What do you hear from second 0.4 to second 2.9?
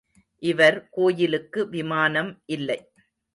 இவர் கோயிலுக்கு விமானம் இல்லை.